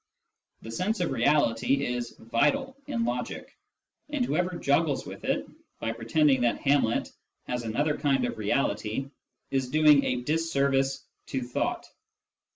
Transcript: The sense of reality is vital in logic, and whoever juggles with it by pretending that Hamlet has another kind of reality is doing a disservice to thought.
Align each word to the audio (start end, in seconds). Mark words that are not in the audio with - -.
The 0.63 0.71
sense 0.71 0.99
of 0.99 1.11
reality 1.11 1.85
is 1.85 2.15
vital 2.17 2.75
in 2.87 3.05
logic, 3.05 3.55
and 4.09 4.25
whoever 4.25 4.57
juggles 4.57 5.05
with 5.05 5.23
it 5.25 5.45
by 5.79 5.91
pretending 5.91 6.41
that 6.41 6.57
Hamlet 6.59 7.11
has 7.45 7.65
another 7.65 7.95
kind 7.99 8.25
of 8.25 8.39
reality 8.39 9.11
is 9.51 9.69
doing 9.69 10.03
a 10.03 10.23
disservice 10.23 11.05
to 11.27 11.43
thought. 11.43 11.85